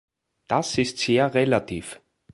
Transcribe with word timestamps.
Das 0.47 0.79
ist 0.79 0.97
sehr 0.97 1.31
relativ. 1.35 2.01